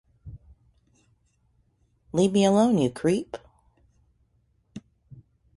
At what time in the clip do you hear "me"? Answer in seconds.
2.33-2.43